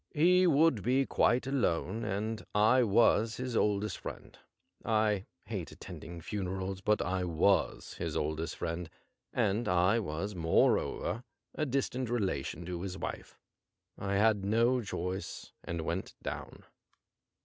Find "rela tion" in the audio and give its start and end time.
12.09-12.67